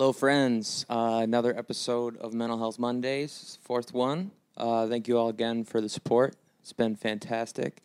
[0.00, 0.86] Hello, friends.
[0.88, 4.30] Uh, another episode of Mental Health Mondays, fourth one.
[4.56, 6.36] Uh, thank you all again for the support.
[6.62, 7.82] It's been fantastic.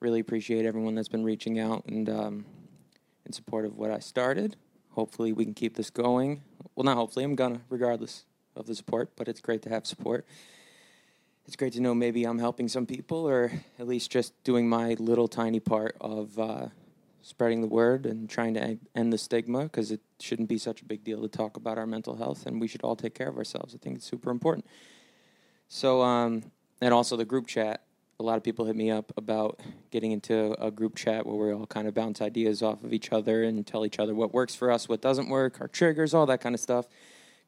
[0.00, 2.46] Really appreciate everyone that's been reaching out and um,
[3.24, 4.56] in support of what I started.
[4.90, 6.42] Hopefully, we can keep this going.
[6.74, 8.24] Well, not hopefully, I'm gonna, regardless
[8.56, 10.26] of the support, but it's great to have support.
[11.46, 14.96] It's great to know maybe I'm helping some people or at least just doing my
[14.98, 16.66] little tiny part of uh,
[17.26, 20.84] spreading the word and trying to end the stigma because it shouldn't be such a
[20.84, 23.36] big deal to talk about our mental health and we should all take care of
[23.36, 23.74] ourselves.
[23.74, 24.64] I think it's super important.
[25.66, 26.44] So, um,
[26.80, 27.82] and also the group chat.
[28.20, 29.60] A lot of people hit me up about
[29.90, 33.10] getting into a group chat where we all kind of bounce ideas off of each
[33.12, 36.26] other and tell each other what works for us, what doesn't work, our triggers, all
[36.26, 36.86] that kind of stuff.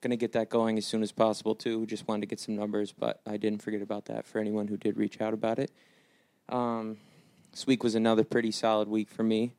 [0.01, 1.87] Going to get that going as soon as possible, too.
[1.87, 4.77] Just wanted to get some numbers, but I didn't forget about that for anyone who
[4.77, 5.71] did reach out about it.
[6.49, 6.99] Um,
[7.53, 9.55] this week was another pretty solid week for me.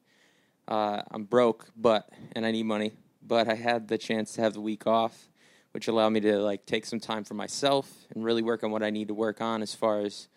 [0.69, 2.91] Uh, I'm broke, but and I need money,
[3.25, 5.27] but I had the chance to have the week off,
[5.71, 8.83] which allowed me to like take some time for myself and really work on what
[8.83, 10.27] I need to work on as far as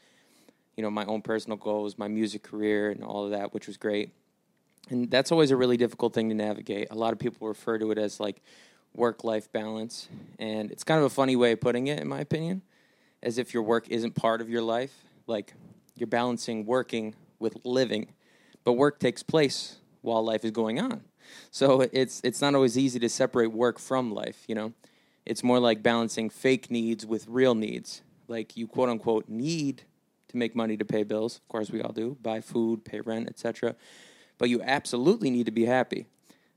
[0.74, 3.77] you know my own personal goals, my music career, and all of that, which was
[3.77, 4.11] great.
[4.89, 6.89] And that's always a really difficult thing to navigate.
[6.91, 8.41] A lot of people refer to it as like
[8.94, 10.08] work life balance,
[10.39, 12.62] and it's kind of a funny way of putting it, in my opinion,
[13.22, 14.94] as if your work isn't part of your life.
[15.27, 15.52] Like
[15.94, 18.14] you're balancing working with living,
[18.64, 21.03] but work takes place while life is going on.
[21.50, 24.72] So it's it's not always easy to separate work from life, you know.
[25.25, 28.03] It's more like balancing fake needs with real needs.
[28.28, 29.84] Like you quote unquote need
[30.28, 31.36] to make money to pay bills.
[31.36, 33.77] Of course we all do, buy food, pay rent, etc.
[34.39, 36.06] But you absolutely need to be happy.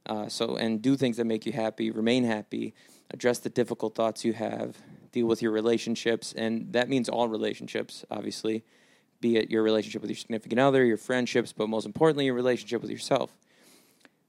[0.06, 2.74] Uh, so and do things that make you happy, remain happy,
[3.12, 4.78] address the difficult thoughts you have,
[5.12, 8.64] deal with your relationships, and that means all relationships, obviously
[9.26, 12.80] be it your relationship with your significant other, your friendships, but most importantly, your relationship
[12.80, 13.36] with yourself.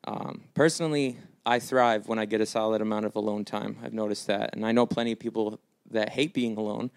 [0.05, 3.77] Um, personally, I thrive when I get a solid amount of alone time.
[3.83, 4.55] I've noticed that.
[4.55, 6.91] And I know plenty of people that hate being alone,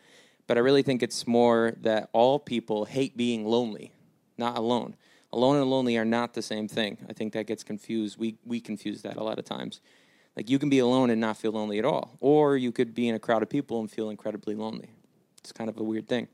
[0.48, 3.92] but I really think it's more that all people hate being lonely,
[4.38, 4.96] not alone.
[5.34, 7.00] Alone and lonely are not the same thing.
[7.10, 8.18] I think that gets confused.
[8.18, 9.82] We, we confuse that a lot of times.
[10.38, 13.10] Like you can be alone and not feel lonely at all, or you could be
[13.10, 14.90] in a crowd of people and feel incredibly lonely.
[15.40, 16.30] It's kind of a weird thing.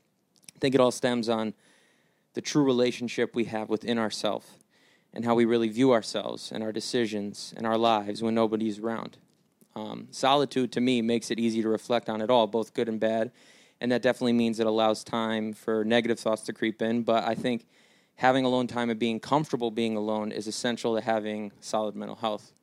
[0.55, 1.53] I think it all stems on
[2.33, 4.47] the true relationship we have within ourselves
[5.13, 9.17] and how we really view ourselves and our decisions and our lives when nobody's around.
[9.75, 12.99] Um, solitude to me makes it easy to reflect on it all, both good and
[12.99, 13.31] bad,
[13.81, 17.03] and that definitely means it allows time for negative thoughts to creep in.
[17.03, 17.65] But I think
[18.15, 22.53] having alone time and being comfortable being alone is essential to having solid mental health.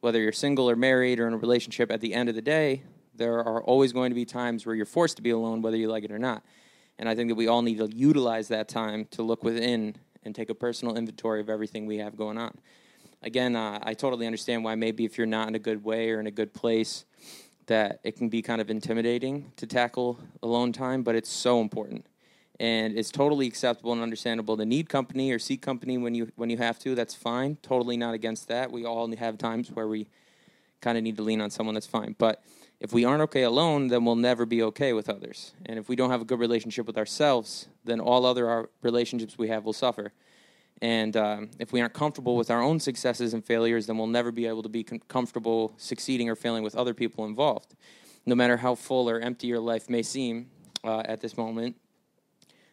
[0.00, 2.82] Whether you're single or married or in a relationship, at the end of the day,
[3.14, 5.88] there are always going to be times where you're forced to be alone, whether you
[5.88, 6.42] like it or not.
[7.00, 10.34] And I think that we all need to utilize that time to look within and
[10.34, 12.58] take a personal inventory of everything we have going on.
[13.22, 16.20] Again, uh, I totally understand why maybe if you're not in a good way or
[16.20, 17.06] in a good place,
[17.68, 22.04] that it can be kind of intimidating to tackle alone time, but it's so important.
[22.58, 26.50] And it's totally acceptable and understandable to need company or seek company when you when
[26.50, 26.94] you have to.
[26.94, 27.56] That's fine.
[27.62, 28.70] Totally not against that.
[28.70, 30.06] We all have times where we
[30.82, 31.72] kind of need to lean on someone.
[31.72, 32.14] That's fine.
[32.18, 32.42] But
[32.80, 35.52] if we aren't okay alone, then we'll never be okay with others.
[35.66, 39.48] And if we don't have a good relationship with ourselves, then all other relationships we
[39.48, 40.12] have will suffer.
[40.80, 44.32] And um, if we aren't comfortable with our own successes and failures, then we'll never
[44.32, 47.74] be able to be com- comfortable succeeding or failing with other people involved.
[48.24, 50.48] No matter how full or empty your life may seem
[50.82, 51.76] uh, at this moment,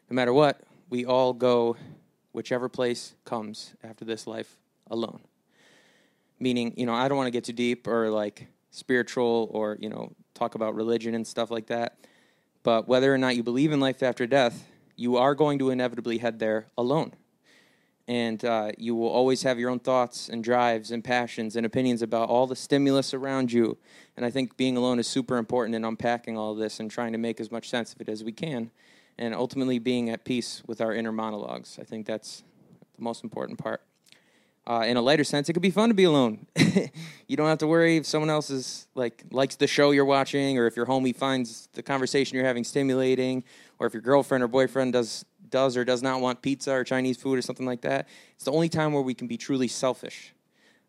[0.09, 1.75] no matter what, we all go
[2.31, 4.57] whichever place comes after this life
[4.89, 5.19] alone.
[6.39, 9.89] Meaning, you know, I don't want to get too deep or like spiritual or you
[9.89, 11.97] know talk about religion and stuff like that.
[12.63, 16.19] But whether or not you believe in life after death, you are going to inevitably
[16.19, 17.13] head there alone.
[18.09, 22.01] And uh, you will always have your own thoughts and drives and passions and opinions
[22.01, 23.77] about all the stimulus around you.
[24.15, 27.17] And I think being alone is super important in unpacking all this and trying to
[27.17, 28.71] make as much sense of it as we can.
[29.17, 31.77] And ultimately being at peace with our inner monologues.
[31.81, 32.44] I think that's
[32.95, 33.81] the most important part
[34.67, 36.45] uh, in a lighter sense, it could be fun to be alone.
[37.28, 40.57] you don't have to worry if someone else is like likes the show you're watching,
[40.57, 43.45] or if your homie finds the conversation you're having stimulating,
[43.80, 47.15] or if your girlfriend or boyfriend does does or does not want pizza or Chinese
[47.15, 48.09] food or something like that.
[48.36, 50.33] It's the only time where we can be truly selfish.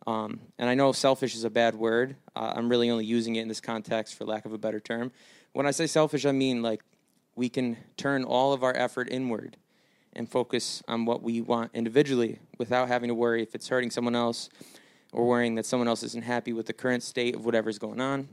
[0.09, 2.17] Um, and I know selfish is a bad word.
[2.35, 5.13] Uh, I'm really only using it in this context for lack of a better term.
[5.53, 6.83] When I say selfish, I mean like
[7.37, 9.57] we can turn all of our effort inward
[10.15, 14.15] and focus on what we want individually without having to worry if it's hurting someone
[14.15, 14.49] else
[15.13, 18.29] or worrying that someone else isn't happy with the current state of whatever's going on.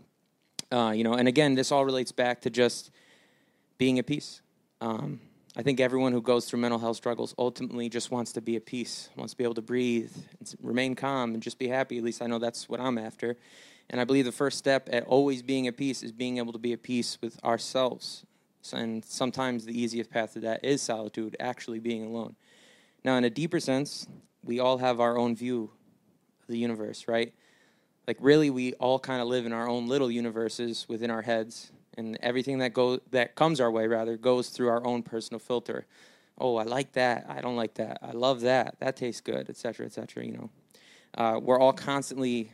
[0.72, 2.92] Uh, you know, and again, this all relates back to just
[3.78, 4.42] being at peace.
[4.82, 5.20] Um,
[5.56, 8.66] I think everyone who goes through mental health struggles ultimately just wants to be at
[8.66, 11.98] peace, wants to be able to breathe, and remain calm, and just be happy.
[11.98, 13.38] At least I know that's what I'm after.
[13.90, 16.60] And I believe the first step at always being at peace is being able to
[16.60, 18.26] be at peace with ourselves.
[18.74, 22.36] And sometimes the easiest path to that is solitude, actually being alone.
[23.04, 24.08] Now, in a deeper sense,
[24.44, 25.72] we all have our own view
[26.42, 27.34] of the universe, right?
[28.08, 31.72] Like really we all kind of live in our own little universes within our heads
[31.98, 35.86] and everything that goes that comes our way rather goes through our own personal filter.
[36.38, 37.26] Oh, I like that.
[37.30, 38.00] I don't like that.
[38.02, 38.76] I love that.
[38.80, 40.50] That tastes good, etc., etc., you know.
[41.18, 42.52] Uh, we're all constantly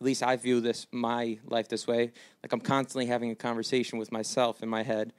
[0.00, 2.12] at least I view this my life this way.
[2.42, 5.12] Like I'm constantly having a conversation with myself in my head,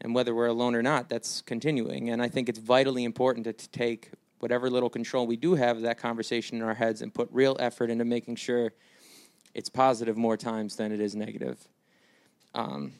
[0.00, 2.10] and whether we're alone or not, that's continuing.
[2.10, 4.10] And I think it's vitally important to, to take
[4.40, 7.56] whatever little control we do have of that conversation in our heads and put real
[7.60, 8.72] effort into making sure
[9.54, 11.66] it's positive more times than it is negative.
[12.52, 12.92] Because um,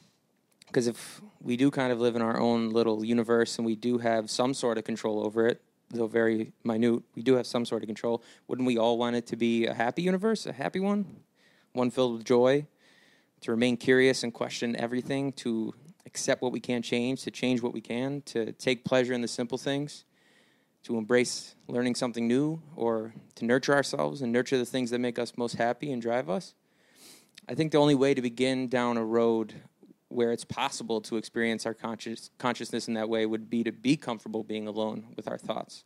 [0.73, 4.29] if we do kind of live in our own little universe and we do have
[4.29, 7.87] some sort of control over it, though very minute, we do have some sort of
[7.87, 8.23] control.
[8.47, 11.17] Wouldn't we all want it to be a happy universe, a happy one,
[11.73, 12.65] one filled with joy,
[13.41, 15.73] to remain curious and question everything, to
[16.05, 19.27] accept what we can't change, to change what we can, to take pleasure in the
[19.27, 20.05] simple things,
[20.83, 25.17] to embrace learning something new, or to nurture ourselves and nurture the things that make
[25.17, 26.53] us most happy and drive us?
[27.47, 29.53] I think the only way to begin down a road
[30.09, 33.97] where it's possible to experience our conscious, consciousness in that way would be to be
[33.97, 35.83] comfortable being alone with our thoughts.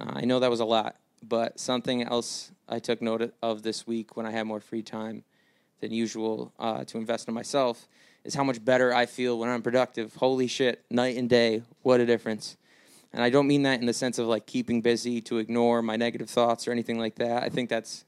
[0.00, 3.86] Uh, I know that was a lot, but something else I took note of this
[3.86, 5.24] week when I had more free time
[5.80, 7.86] than usual uh, to invest in myself
[8.26, 10.14] is how much better I feel when I'm productive.
[10.14, 12.56] Holy shit, night and day, what a difference.
[13.12, 15.96] And I don't mean that in the sense of like keeping busy to ignore my
[15.96, 17.42] negative thoughts or anything like that.
[17.42, 18.04] I think that's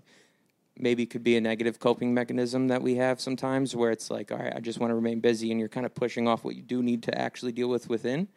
[0.77, 4.39] maybe could be a negative coping mechanism that we have sometimes where it's like, all
[4.39, 6.63] right, I just want to remain busy and you're kind of pushing off what you
[6.63, 8.29] do need to actually deal with within.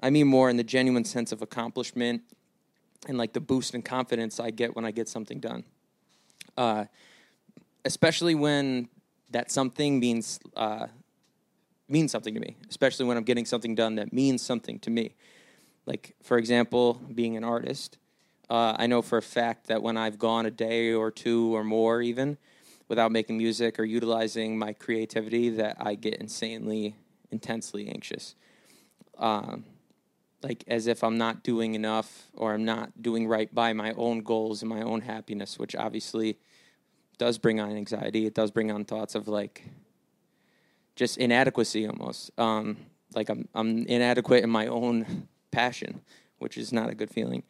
[0.00, 2.22] I mean more in the genuine sense of accomplishment
[3.08, 5.64] and like the boost in confidence I get when I get something done.
[6.56, 6.84] Uh,
[7.84, 8.88] especially when
[9.30, 10.86] that something means uh,
[11.88, 15.14] means something to me, especially when I'm getting something done that means something to me.
[15.86, 17.98] Like, for example, being an artist
[18.50, 21.64] uh, I know for a fact that when I've gone a day or two or
[21.64, 22.38] more, even
[22.88, 26.96] without making music or utilizing my creativity, that I get insanely,
[27.30, 28.34] intensely anxious.
[29.18, 29.64] Um,
[30.42, 34.20] like as if I'm not doing enough or I'm not doing right by my own
[34.20, 36.38] goals and my own happiness, which obviously
[37.18, 38.24] does bring on anxiety.
[38.24, 39.64] It does bring on thoughts of like
[40.98, 42.30] just inadequacy almost.
[42.38, 42.76] Um,
[43.14, 46.02] like I'm I'm inadequate in my own passion,
[46.38, 47.42] which is not a good feeling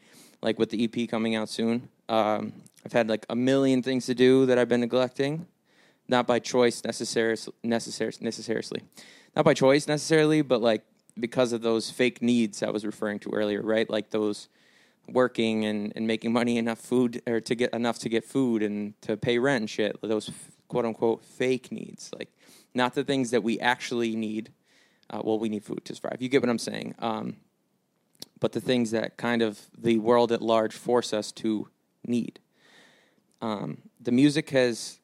[0.43, 1.89] like with the EP coming out soon.
[2.09, 2.53] Um,
[2.85, 5.47] I've had like a million things to do that I've been neglecting,
[6.07, 8.83] not by choice necessarily, necessarily,
[9.35, 10.83] not by choice necessarily, but like
[11.19, 13.89] because of those fake needs I was referring to earlier, right?
[13.91, 14.49] Like those
[15.09, 18.95] working and, and making money enough food or to get enough to get food and
[19.03, 19.99] to pay rent and shit.
[20.03, 20.31] Those
[20.69, 22.31] quote unquote fake needs, like
[22.79, 24.51] not the things that we actually need.
[25.11, 26.23] Uh, well, we need food to survive.
[26.23, 26.95] You get what I'm saying?
[26.99, 27.37] Um,
[28.41, 31.69] but the things that kind of the world at large force us to
[32.07, 32.41] need.
[33.43, 34.99] Um, the music has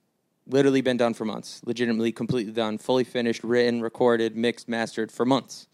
[0.47, 5.25] literally been done for months, legitimately completely done, fully finished, written, recorded, mixed, mastered for
[5.25, 5.69] months.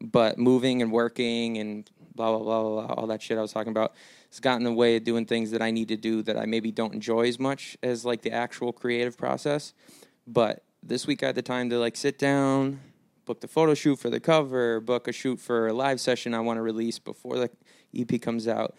[0.00, 3.52] But moving and working and blah, blah, blah, blah, blah all that shit I was
[3.52, 3.94] talking about
[4.30, 6.46] has gotten in the way of doing things that I need to do that I
[6.46, 9.72] maybe don't enjoy as much as like the actual creative process.
[10.26, 12.80] But this week I had the time to like sit down,
[13.24, 16.40] book the photo shoot for the cover, book a shoot for a live session I
[16.40, 17.50] want to release before the
[17.96, 18.74] EP comes out,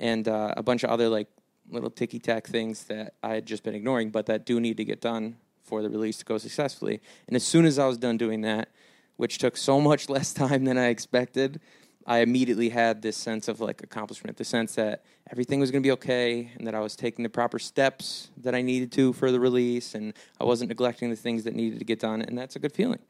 [0.00, 1.28] and uh, a bunch of other like
[1.70, 4.84] little ticky tack things that I had just been ignoring, but that do need to
[4.84, 7.00] get done for the release to go successfully.
[7.26, 8.70] And as soon as I was done doing that,
[9.16, 11.60] which took so much less time than I expected,
[12.06, 15.86] I immediately had this sense of like accomplishment, the sense that everything was going to
[15.86, 19.32] be okay and that I was taking the proper steps that I needed to for
[19.32, 22.20] the release and I wasn't neglecting the things that needed to get done.
[22.20, 23.00] And that's a good feeling.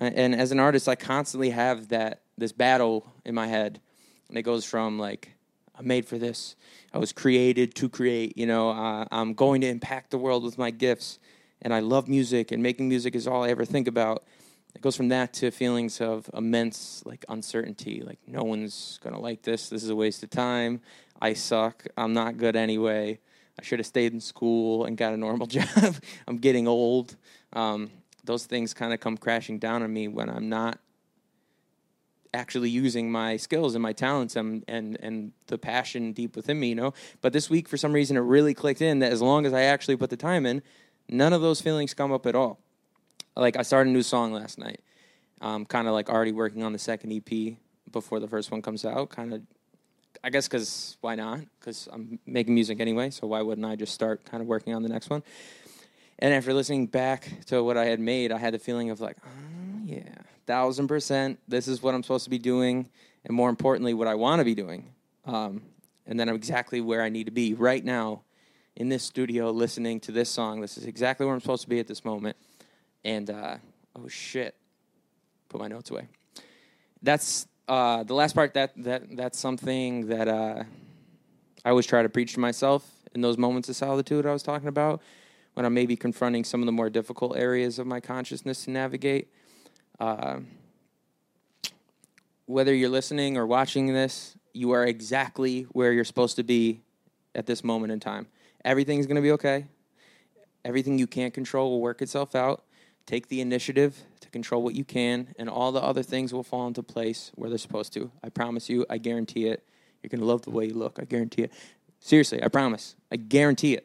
[0.00, 3.80] And as an artist, I constantly have that this battle in my head,
[4.28, 5.34] and it goes from like
[5.78, 6.56] I'm made for this.
[6.94, 8.38] I was created to create.
[8.38, 11.18] You know, uh, I'm going to impact the world with my gifts,
[11.60, 14.24] and I love music, and making music is all I ever think about.
[14.74, 19.42] It goes from that to feelings of immense like uncertainty, like no one's gonna like
[19.42, 19.68] this.
[19.68, 20.80] This is a waste of time.
[21.20, 21.86] I suck.
[21.96, 23.18] I'm not good anyway.
[23.58, 25.96] I should have stayed in school and got a normal job.
[26.26, 27.16] I'm getting old.
[27.52, 27.90] Um,
[28.24, 30.78] those things kind of come crashing down on me when I'm not
[32.32, 36.68] actually using my skills and my talents and, and and the passion deep within me,
[36.68, 36.94] you know.
[37.20, 39.62] But this week, for some reason, it really clicked in that as long as I
[39.62, 40.62] actually put the time in,
[41.08, 42.60] none of those feelings come up at all.
[43.36, 44.80] Like I started a new song last night.
[45.40, 47.54] I'm kind of like already working on the second EP
[47.90, 49.10] before the first one comes out.
[49.10, 49.42] Kind of,
[50.22, 51.40] I guess, because why not?
[51.58, 54.82] Because I'm making music anyway, so why wouldn't I just start kind of working on
[54.82, 55.22] the next one?
[56.18, 59.16] And after listening back to what I had made, I had the feeling of like,
[59.24, 60.02] oh, yeah,
[60.46, 62.90] thousand percent, this is what I'm supposed to be doing,
[63.24, 64.92] and more importantly, what I want to be doing.
[65.24, 65.62] Um,
[66.06, 68.22] and then I'm exactly where I need to be right now
[68.76, 70.60] in this studio listening to this song.
[70.60, 72.36] This is exactly where I'm supposed to be at this moment.
[73.04, 73.56] And uh,
[73.96, 74.54] oh shit,
[75.48, 76.06] put my notes away.
[77.02, 78.54] That's uh, the last part.
[78.54, 80.64] That that that's something that uh,
[81.64, 84.68] I always try to preach to myself in those moments of solitude I was talking
[84.68, 85.00] about
[85.54, 89.28] when I'm maybe confronting some of the more difficult areas of my consciousness to navigate.
[89.98, 90.40] Uh,
[92.46, 96.80] whether you're listening or watching this, you are exactly where you're supposed to be
[97.34, 98.26] at this moment in time.
[98.64, 99.66] Everything's going to be okay.
[100.64, 102.64] Everything you can't control will work itself out.
[103.10, 106.68] Take the initiative to control what you can, and all the other things will fall
[106.68, 108.12] into place where they're supposed to.
[108.22, 109.64] I promise you, I guarantee it.
[110.00, 111.00] You're going to love the way you look.
[111.00, 111.52] I guarantee it.
[111.98, 112.94] Seriously, I promise.
[113.10, 113.84] I guarantee it.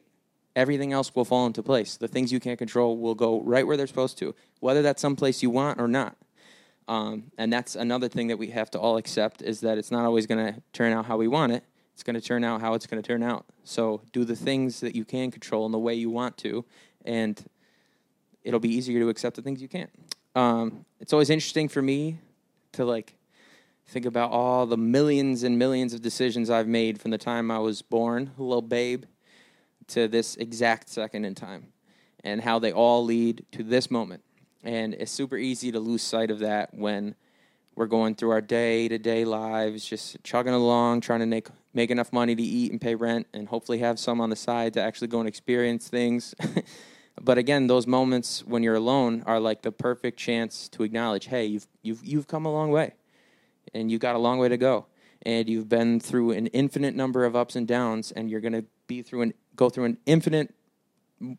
[0.56, 1.98] Everything else will fall into place.
[1.98, 5.42] The things you can't control will go right where they're supposed to, whether that's someplace
[5.42, 6.16] you want or not.
[6.88, 10.06] Um, and that's another thing that we have to all accept is that it's not
[10.06, 11.64] always going to turn out how we want it.
[11.96, 13.48] It's going to turn out how it's going to turn out.
[13.64, 16.64] So do the things that you can control in the way you want to,
[17.04, 17.44] and
[18.46, 19.90] it'll be easier to accept the things you can't.
[20.36, 22.20] Um, it's always interesting for me
[22.74, 23.18] to like
[23.88, 27.60] think about all the millions and millions of decisions I've made from the time I
[27.60, 29.06] was born, a little babe,
[29.88, 31.68] to this exact second in time,
[32.24, 34.24] and how they all lead to this moment.
[34.64, 37.16] And it's super easy to lose sight of that when
[37.76, 41.92] we're going through our day to day lives, just chugging along, trying to make, make
[41.92, 44.82] enough money to eat and pay rent, and hopefully have some on the side to
[44.82, 46.34] actually go and experience things.
[47.22, 51.46] but again, those moments when you're alone are like the perfect chance to acknowledge, hey,
[51.46, 52.94] you've, you've, you've come a long way,
[53.74, 54.86] and you got a long way to go.
[55.22, 58.66] And you've been through an infinite number of ups and downs, and you're going to
[58.88, 60.54] be through and go through an infinite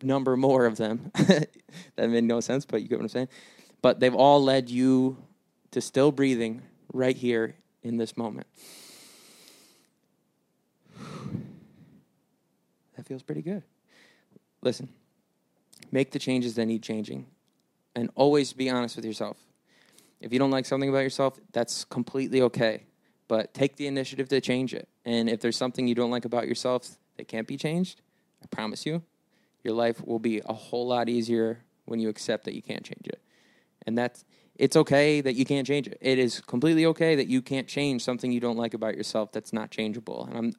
[0.02, 1.12] number more of them.
[1.14, 1.48] that
[1.96, 3.28] made no sense, but you get what I'm saying.
[3.82, 5.18] But they've all led you
[5.72, 8.46] to still breathing right here in this moment.
[12.96, 13.62] That feels pretty good.
[14.62, 14.88] Listen,
[15.96, 17.24] make the changes that need changing
[17.94, 19.38] and always be honest with yourself.
[20.20, 22.84] If you don't like something about yourself, that's completely okay.
[23.28, 24.88] But take the initiative to change it.
[25.06, 28.02] And if there's something you don't like about yourself that can't be changed,
[28.42, 29.02] I promise you,
[29.64, 33.06] your life will be a whole lot easier when you accept that you can't change
[33.06, 33.20] it.
[33.86, 34.24] And that's
[34.54, 35.96] it's okay that you can't change it.
[36.02, 39.52] It is completely okay that you can't change something you don't like about yourself that's
[39.52, 40.26] not changeable.
[40.28, 40.52] And I'm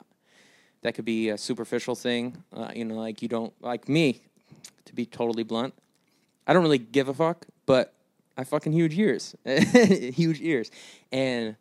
[0.81, 4.26] that could be a superficial thing, uh, you know, like you don't like me.
[4.85, 5.73] To be totally blunt,
[6.45, 7.93] I don't really give a fuck, but
[8.37, 10.71] I fucking huge ears, huge ears,
[11.11, 11.55] and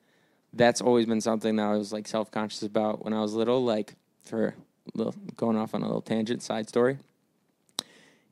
[0.52, 3.64] that's always been something that I was like self conscious about when I was little.
[3.64, 4.54] Like for
[4.94, 6.98] little, going off on a little tangent, side story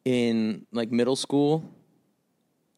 [0.04, 1.64] in like middle school,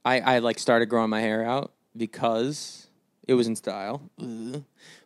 [0.05, 2.87] I I like started growing my hair out because
[3.26, 4.03] it was in style,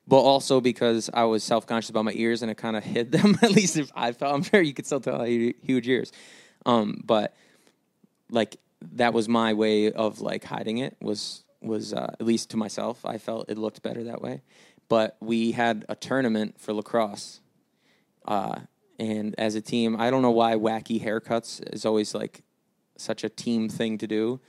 [0.07, 3.13] but also because I was self conscious about my ears and it kind of hid
[3.13, 3.39] them.
[3.43, 6.13] At least if I felt, I'm sure you could still tell I had huge ears,
[6.67, 7.35] um, but
[8.31, 12.57] like that was my way of like hiding it was was uh, at least to
[12.57, 13.05] myself.
[13.05, 14.43] I felt it looked better that way.
[14.89, 17.41] But we had a tournament for lacrosse,
[18.27, 18.61] uh,
[18.99, 22.43] and as a team, I don't know why wacky haircuts is always like
[22.97, 24.41] such a team thing to do.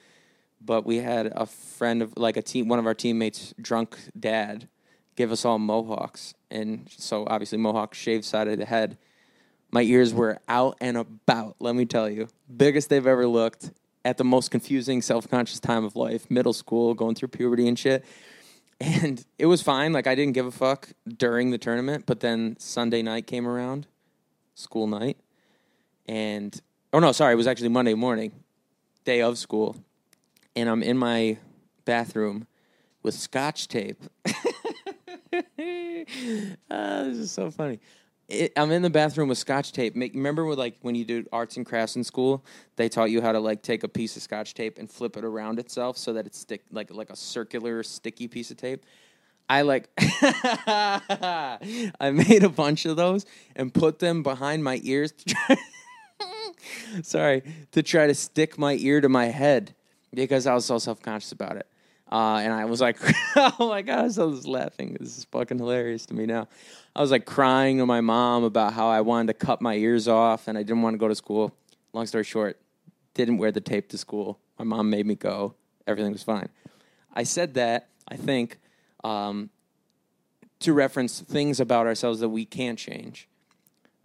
[0.60, 4.68] But we had a friend of like a team, one of our teammates, drunk dad,
[5.16, 8.98] give us all mohawks, and so obviously mohawk shaved side of the head.
[9.72, 11.56] My ears were out and about.
[11.60, 13.72] Let me tell you, biggest they've ever looked
[14.04, 18.04] at the most confusing, self-conscious time of life, middle school, going through puberty and shit.
[18.80, 19.94] And it was fine.
[19.94, 23.86] Like I didn't give a fuck during the tournament, but then Sunday night came around
[24.56, 25.18] school night.
[26.08, 26.60] And,
[26.92, 28.32] oh no, sorry, it was actually Monday morning,
[29.06, 29.76] day of school.
[30.56, 31.38] And I'm in my
[31.86, 32.48] bathroom
[33.04, 34.04] with scotch tape.
[34.28, 34.34] oh,
[35.58, 37.80] this is so funny.
[38.32, 39.96] It, I'm in the bathroom with scotch tape.
[39.96, 42.44] Make, remember, with like when you do arts and crafts in school,
[42.78, 45.26] they taught you how to like take a piece of scotch tape and flip it
[45.26, 48.86] around itself so that it's stick like like a circular sticky piece of tape.
[49.50, 55.36] I like I made a bunch of those and put them behind my ears to
[55.36, 55.58] try
[57.04, 59.76] sorry to try to stick my ear to my head
[60.14, 61.68] because I was so self conscious about it.
[62.12, 62.98] Uh, and I was like,
[63.36, 64.98] oh my god, I was laughing.
[65.00, 66.48] This is fucking hilarious to me now.
[66.96, 70.10] I was like crying to my mom about how I wanted to cut my ears
[70.10, 71.56] off and I didn't want to go to school.
[71.94, 72.60] Long story short,
[73.14, 74.40] didn't wear the tape to school.
[74.60, 75.56] My mom made me go.
[75.88, 76.50] Everything was fine.
[77.14, 78.60] I said that, I think,
[79.04, 79.50] um,
[80.60, 83.30] to reference things about ourselves that we can't change.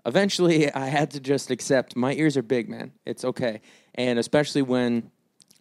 [0.04, 2.92] Eventually, I had to just accept my ears are big, man.
[3.04, 3.60] It's okay.
[3.96, 5.10] and especially when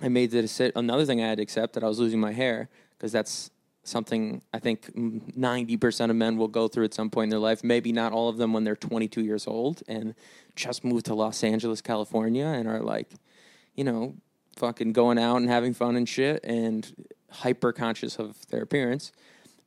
[0.05, 0.71] I made the decision.
[0.75, 3.49] Another thing I had to accept that I was losing my hair because that's
[3.81, 7.63] something I think 90% of men will go through at some point in their life.
[7.63, 10.13] Maybe not all of them when they're 22 years old and
[10.55, 13.09] just moved to Los Angeles, California, and are like,
[13.73, 14.13] you know,
[14.57, 19.11] fucking going out and having fun and shit and hyper conscious of their appearance.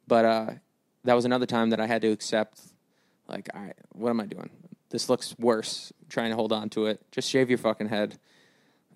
[0.07, 0.51] But uh,
[1.03, 2.61] that was another time that I had to accept,
[3.27, 4.51] like, all right, what am I doing?
[4.91, 5.93] This looks worse.
[6.09, 7.01] Trying to hold on to it.
[7.11, 8.21] Just shave your fucking head.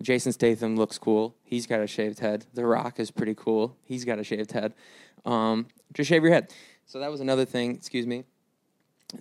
[0.03, 1.35] Jason Statham looks cool.
[1.43, 2.45] He's got a shaved head.
[2.53, 3.77] The Rock is pretty cool.
[3.83, 4.73] He's got a shaved head.
[5.25, 6.53] Um, just shave your head.
[6.85, 7.75] So that was another thing.
[7.75, 8.25] Excuse me.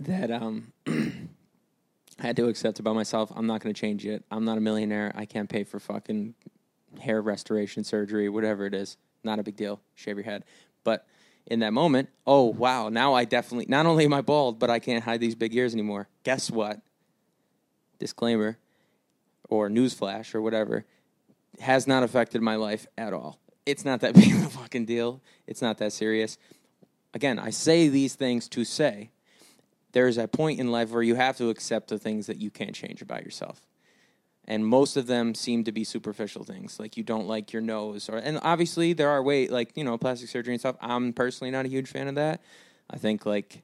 [0.00, 3.32] That um, I had to accept about myself.
[3.34, 4.24] I'm not going to change it.
[4.30, 5.12] I'm not a millionaire.
[5.14, 6.34] I can't pay for fucking
[7.00, 8.96] hair restoration surgery, whatever it is.
[9.22, 9.80] Not a big deal.
[9.94, 10.44] Shave your head.
[10.82, 11.06] But
[11.46, 14.78] in that moment, oh wow, now I definitely not only am I bald, but I
[14.80, 16.08] can't hide these big ears anymore.
[16.24, 16.80] Guess what?
[17.98, 18.58] Disclaimer
[19.52, 20.86] or newsflash or whatever
[21.60, 23.38] has not affected my life at all.
[23.66, 25.20] It's not that big of a fucking deal.
[25.46, 26.38] It's not that serious.
[27.12, 29.10] Again, I say these things to say
[29.92, 32.74] there's a point in life where you have to accept the things that you can't
[32.74, 33.60] change about yourself
[34.44, 38.08] and most of them seem to be superficial things like you don't like your nose
[38.08, 41.50] or and obviously there are way like you know plastic surgery and stuff i'm personally
[41.50, 42.40] not a huge fan of that
[42.90, 43.62] i think like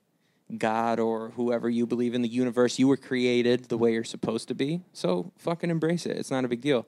[0.57, 4.49] god or whoever you believe in the universe you were created the way you're supposed
[4.49, 6.87] to be so fucking embrace it it's not a big deal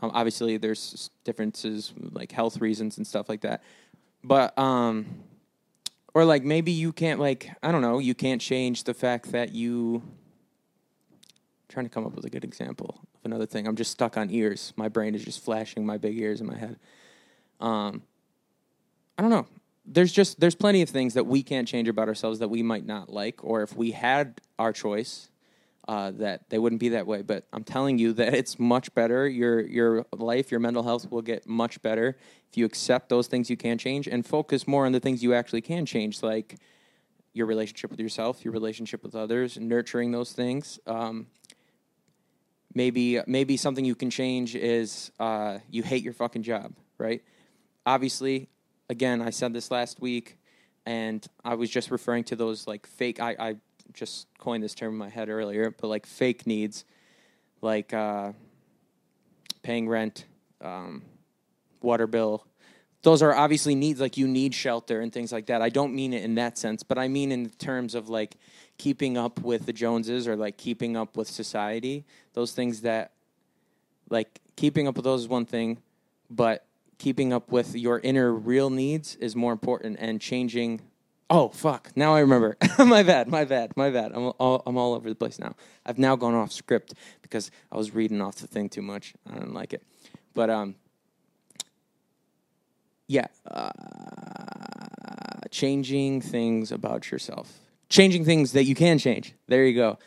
[0.00, 3.62] um, obviously there's differences like health reasons and stuff like that
[4.24, 5.06] but um
[6.14, 9.52] or like maybe you can't like i don't know you can't change the fact that
[9.52, 10.02] you
[11.68, 13.66] trying to come up with a good example of another thing.
[13.66, 14.72] I'm just stuck on ears.
[14.76, 16.78] My brain is just flashing my big ears in my head.
[17.60, 18.02] Um,
[19.18, 19.46] I don't know.
[19.86, 22.84] There's just there's plenty of things that we can't change about ourselves that we might
[22.84, 25.28] not like, or if we had our choice,
[25.88, 27.22] uh, that they wouldn't be that way.
[27.22, 29.28] But I'm telling you that it's much better.
[29.28, 32.16] Your your life, your mental health will get much better
[32.48, 35.34] if you accept those things you can't change and focus more on the things you
[35.34, 36.56] actually can change, like
[37.32, 40.80] your relationship with yourself, your relationship with others, nurturing those things.
[40.86, 41.26] Um,
[42.74, 47.22] maybe maybe something you can change is uh, you hate your fucking job, right?
[47.84, 48.48] Obviously,
[48.88, 50.38] again, I said this last week,
[50.84, 53.20] and I was just referring to those like fake.
[53.20, 53.56] I, I
[53.92, 56.84] just coined this term in my head earlier, but like fake needs,
[57.60, 58.32] like uh,
[59.62, 60.26] paying rent,
[60.60, 61.02] um,
[61.82, 62.46] water bill.
[63.02, 65.62] Those are obviously needs like you need shelter and things like that.
[65.62, 68.36] I don't mean it in that sense, but I mean in terms of like
[68.78, 72.04] keeping up with the Joneses or like keeping up with society.
[72.32, 73.12] Those things that
[74.10, 75.78] like keeping up with those is one thing,
[76.30, 76.65] but
[76.98, 80.82] keeping up with your inner real needs is more important and changing
[81.28, 81.90] Oh fuck!
[81.96, 82.56] Now I remember.
[82.78, 83.26] my bad.
[83.26, 83.76] My bad.
[83.76, 84.12] My bad.
[84.14, 85.56] I'm all I'm all over the place now.
[85.84, 89.12] I've now gone off script because I was reading off the thing too much.
[89.28, 89.82] I didn't like it.
[90.34, 90.76] But um,
[93.08, 93.70] yeah, uh,
[95.50, 99.34] changing things about yourself changing things that you can change.
[99.46, 99.98] There you go.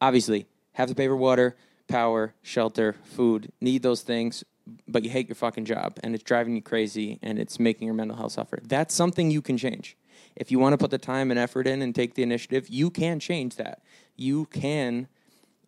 [0.00, 1.56] Obviously, have to pay for water,
[1.88, 4.44] power, shelter, food, need those things,
[4.88, 7.94] but you hate your fucking job and it's driving you crazy and it's making your
[7.94, 8.58] mental health suffer.
[8.62, 9.96] That's something you can change.
[10.36, 12.90] If you want to put the time and effort in and take the initiative, you
[12.90, 13.82] can change that.
[14.16, 15.08] You can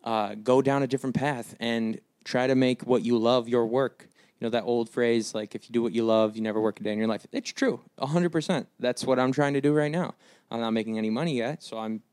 [0.03, 4.07] uh, go down a different path and try to make what you love your work.
[4.39, 6.79] You know that old phrase, like if you do what you love, you never work
[6.79, 7.25] a day in your life.
[7.31, 8.67] It's true, hundred percent.
[8.79, 10.13] That's what I'm trying to do right now.
[10.51, 12.03] I'm not making any money yet, so I'm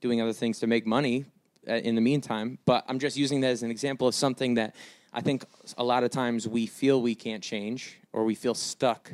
[0.00, 1.24] doing other things to make money
[1.68, 2.58] uh, in the meantime.
[2.64, 4.74] But I'm just using that as an example of something that
[5.12, 5.44] I think
[5.76, 9.12] a lot of times we feel we can't change or we feel stuck.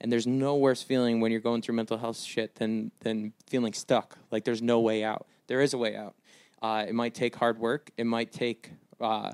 [0.00, 3.72] And there's no worse feeling when you're going through mental health shit than than feeling
[3.72, 4.16] stuck.
[4.30, 5.26] Like there's no way out.
[5.48, 6.14] There is a way out.
[6.62, 7.90] Uh, it might take hard work.
[7.96, 9.32] It might take uh,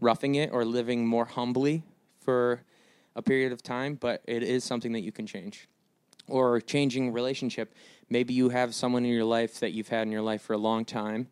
[0.00, 1.82] roughing it or living more humbly
[2.20, 2.62] for
[3.14, 5.68] a period of time, but it is something that you can change.
[6.28, 7.74] Or changing relationship.
[8.08, 10.58] Maybe you have someone in your life that you've had in your life for a
[10.58, 11.28] long time,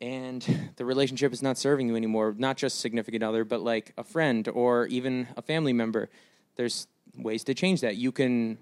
[0.00, 2.34] and the relationship is not serving you anymore.
[2.36, 6.08] Not just significant other, but like a friend or even a family member.
[6.56, 7.96] There's ways to change that.
[7.96, 8.58] You can.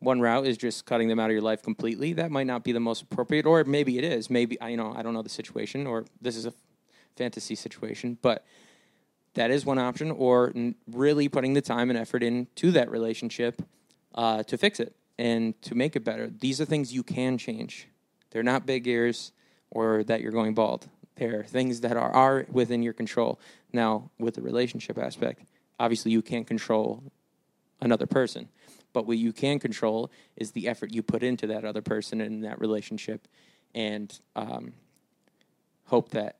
[0.00, 2.12] One route is just cutting them out of your life completely.
[2.14, 4.28] That might not be the most appropriate, or maybe it is.
[4.28, 6.52] Maybe I you know I don't know the situation, or this is a
[7.16, 8.44] fantasy situation, but
[9.34, 10.10] that is one option.
[10.10, 10.52] Or
[10.90, 13.62] really putting the time and effort into that relationship
[14.14, 16.28] uh, to fix it and to make it better.
[16.28, 17.86] These are things you can change.
[18.30, 19.30] They're not big ears
[19.72, 20.88] or that you're going bald.
[21.16, 23.40] There are things that are, are within your control.
[23.72, 25.42] Now, with the relationship aspect,
[25.80, 27.02] obviously you can't control
[27.80, 28.48] another person.
[28.92, 32.44] But what you can control is the effort you put into that other person and
[32.44, 33.26] that relationship
[33.74, 34.74] and um,
[35.86, 36.36] hope that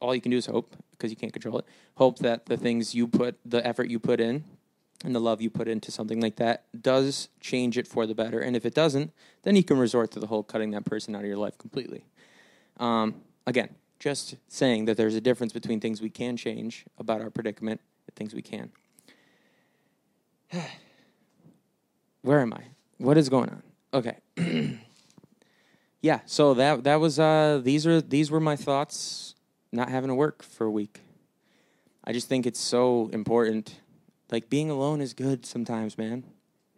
[0.00, 1.64] all you can do is hope because you can't control it.
[1.94, 4.44] Hope that the things you put, the effort you put in,
[5.04, 8.40] and the love you put into something like that does change it for the better.
[8.40, 11.22] And if it doesn't, then you can resort to the whole cutting that person out
[11.22, 12.04] of your life completely.
[12.78, 17.30] Um, again, just saying that there's a difference between things we can change about our
[17.30, 18.70] predicament and things we can.
[22.22, 22.64] Where am I?
[22.98, 23.62] What is going on?
[23.92, 24.18] Okay.
[26.02, 29.34] yeah, so that that was uh these are these were my thoughts
[29.72, 31.00] not having to work for a week.
[32.04, 33.80] I just think it's so important.
[34.30, 36.24] Like being alone is good sometimes, man.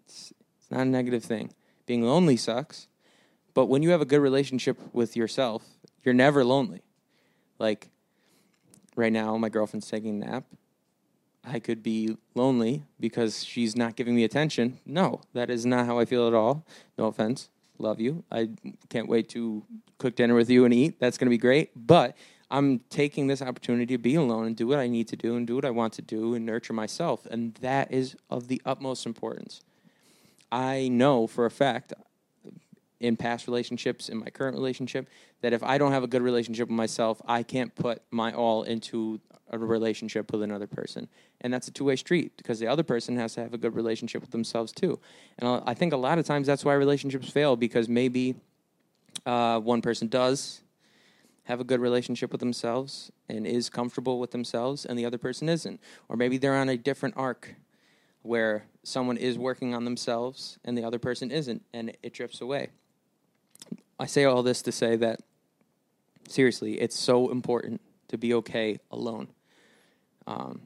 [0.05, 1.53] It's it's not a negative thing.
[1.87, 2.89] Being lonely sucks,
[3.55, 5.63] but when you have a good relationship with yourself,
[6.03, 6.83] you're never lonely.
[7.59, 7.89] Like
[8.97, 10.45] right now, my girlfriend's taking a nap.
[11.45, 14.79] I could be lonely because she's not giving me attention.
[14.87, 16.65] No, that is not how I feel at all.
[16.97, 17.51] No offense.
[17.79, 18.23] Love you.
[18.31, 18.51] I
[18.91, 19.65] can't wait to
[19.99, 21.01] cook dinner with you and eat.
[21.01, 21.71] That's going to be great.
[21.75, 22.17] But
[22.53, 25.47] I'm taking this opportunity to be alone and do what I need to do and
[25.47, 27.27] do what I want to do and nurture myself.
[27.31, 29.63] And that is of the utmost importance.
[30.53, 31.95] I know for a fact
[33.01, 35.09] in past relationships, in my current relationship,
[35.41, 38.65] that if I don't have a good relationship with myself, I can't put my all
[38.65, 39.19] into
[39.51, 41.09] a relationship with another person.
[41.41, 43.75] And that's a two way street because the other person has to have a good
[43.75, 45.01] relationship with themselves too.
[45.39, 48.35] And I think a lot of times that's why relationships fail because maybe
[49.27, 50.62] uh, one person does
[51.45, 55.49] have a good relationship with themselves and is comfortable with themselves and the other person
[55.49, 55.81] isn't.
[56.09, 57.57] Or maybe they're on a different arc
[58.23, 62.71] where someone is working on themselves and the other person isn't and it drifts away.
[63.99, 65.21] I say all this to say that
[66.29, 69.29] seriously, it's so important to be okay alone.
[70.27, 70.63] Um,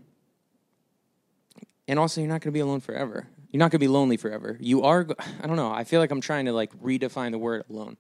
[1.89, 3.29] and also, you're not going to be alone forever.
[3.51, 4.57] You're not going to be lonely forever.
[4.61, 5.07] You are,
[5.43, 7.97] I don't know, I feel like I'm trying to like redefine the word alone.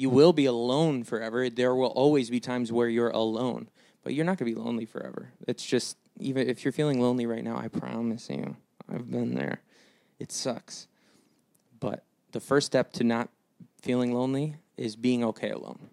[0.00, 1.50] You will be alone forever.
[1.50, 3.68] There will always be times where you're alone,
[4.02, 5.32] but you're not going to be lonely forever.
[5.46, 8.56] It's just, even if you're feeling lonely right now, I promise you,
[8.88, 9.60] I've been there.
[10.18, 10.88] It sucks.
[11.78, 13.28] But the first step to not
[13.82, 15.90] feeling lonely is being okay alone.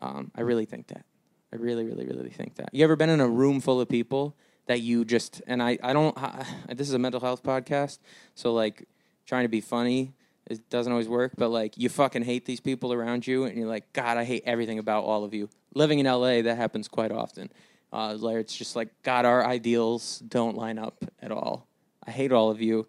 [0.00, 1.04] Um, I really think that.
[1.52, 2.70] I really, really, really think that.
[2.72, 4.34] You ever been in a room full of people
[4.66, 8.00] that you just and I I don't I, this is a mental health podcast,
[8.34, 8.88] so like
[9.26, 10.14] trying to be funny
[10.46, 13.68] it doesn't always work, but like you fucking hate these people around you and you're
[13.68, 15.48] like god, I hate everything about all of you.
[15.74, 17.50] Living in LA that happens quite often.
[17.92, 21.66] Uh, where it's just like god, our ideals don't line up at all.
[22.06, 22.86] I hate all of you.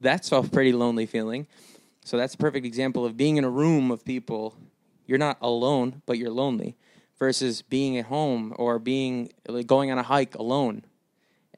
[0.00, 1.46] That's a pretty lonely feeling.
[2.04, 4.56] So that's a perfect example of being in a room of people.
[5.06, 6.76] You're not alone, but you're lonely,
[7.18, 10.84] versus being at home or being like going on a hike alone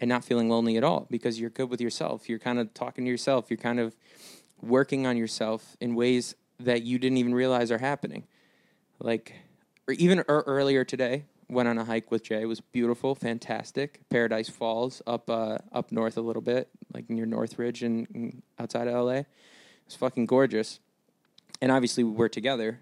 [0.01, 2.29] and not feeling lonely at all because you're good with yourself.
[2.29, 3.51] You're kind of talking to yourself.
[3.51, 3.97] You're kind of
[4.63, 8.25] working on yourself in ways that you didn't even realize are happening.
[8.99, 9.35] Like,
[9.87, 12.43] or even er- earlier today, went on a hike with Jay.
[12.43, 14.01] It was beautiful, fantastic.
[14.11, 18.89] Paradise Falls up uh, up north a little bit, like near Northridge and, and outside
[18.89, 19.23] of LA.
[19.87, 20.81] It's fucking gorgeous.
[21.61, 22.81] And obviously we were together,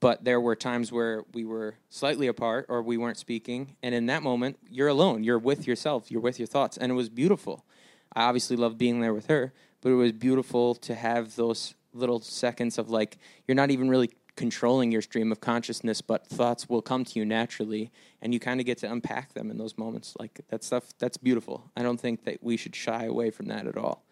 [0.00, 3.76] but there were times where we were slightly apart or we weren't speaking.
[3.82, 5.24] And in that moment, you're alone.
[5.24, 6.10] You're with yourself.
[6.10, 6.76] You're with your thoughts.
[6.76, 7.64] And it was beautiful.
[8.12, 9.52] I obviously loved being there with her,
[9.84, 14.10] but it was beautiful to have those little seconds of like, you're not even really
[14.34, 17.92] controlling your stream of consciousness, but thoughts will come to you naturally,
[18.22, 20.16] and you kind of get to unpack them in those moments.
[20.18, 21.70] Like that stuff, that's beautiful.
[21.76, 24.06] I don't think that we should shy away from that at all.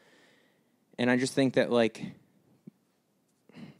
[0.98, 2.04] And I just think that like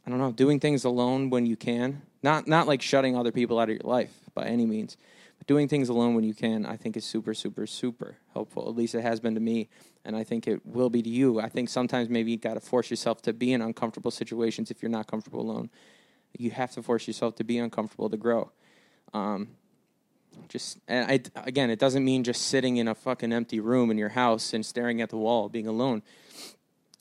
[0.07, 2.00] I don't know, doing things alone when you can.
[2.22, 4.96] Not not like shutting other people out of your life by any means.
[5.37, 8.66] But doing things alone when you can, I think is super, super, super helpful.
[8.66, 9.68] At least it has been to me,
[10.05, 11.41] and I think it will be to you.
[11.41, 14.83] I think sometimes maybe you got to force yourself to be in uncomfortable situations if
[14.83, 15.71] you're not comfortable alone.
[16.37, 18.51] You have to force yourself to be uncomfortable to grow.
[19.12, 19.49] Um,
[20.49, 23.99] just and I, again, it doesn't mean just sitting in a fucking empty room in
[23.99, 26.03] your house and staring at the wall, being alone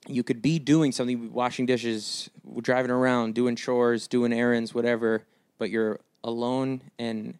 [0.08, 2.30] you could be doing something, washing dishes,
[2.62, 5.24] driving around, doing chores, doing errands, whatever,
[5.58, 7.38] but you're alone and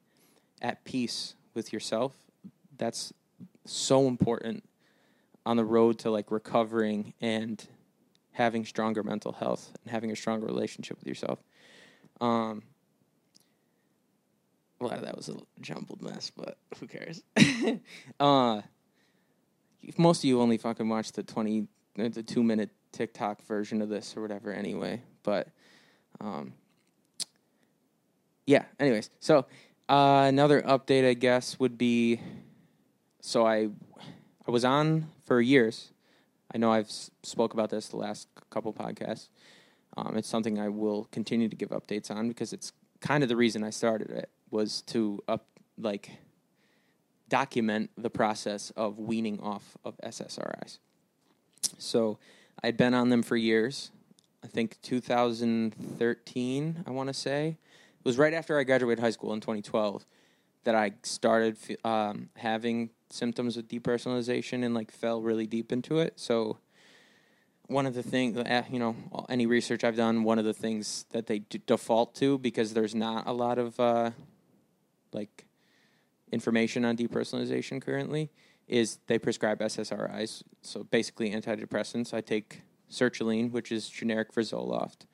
[0.62, 2.14] at peace with yourself.
[2.78, 3.14] That's
[3.66, 4.64] so important
[5.46, 7.68] on the road to like recovering and
[8.32, 11.40] having stronger mental health and having a stronger relationship with yourself.
[12.20, 12.64] Um,
[14.80, 17.22] of that was a jumbled mess, but who cares?
[18.20, 18.62] uh,
[19.98, 23.90] most of you only fucking watched the 20 it's a two minute TikTok version of
[23.90, 25.02] this or whatever anyway.
[25.24, 25.50] But
[26.20, 26.54] um,
[28.46, 29.10] yeah, anyways.
[29.20, 29.46] So
[29.90, 32.20] uh, another update I guess would be
[33.22, 33.70] so I
[34.48, 35.94] I was on for years.
[36.54, 39.30] I know I've spoke about this the last couple podcasts.
[39.96, 43.38] Um, it's something I will continue to give updates on because it's kind of the
[43.38, 45.46] reason I started it was to up
[45.78, 46.12] like
[47.30, 50.80] document the process of weaning off of SSRIs.
[51.78, 52.20] So
[52.62, 53.92] I'd been on them for years.
[54.44, 57.48] I think 2013, I want to say.
[57.48, 60.06] It was right after I graduated high school in 2012
[60.64, 66.20] that I started um, having symptoms of depersonalization and like fell really deep into it.
[66.20, 66.58] So
[67.68, 68.96] one of the things, uh, you know,
[69.30, 73.28] any research I've done, one of the things that they default to because there's not
[73.28, 74.12] a lot of uh,
[75.14, 75.46] like
[76.32, 78.30] information on depersonalization currently
[78.68, 82.14] is they prescribe SSRIs, so basically antidepressants.
[82.14, 85.06] I take sertraline, which is generic for Zoloft.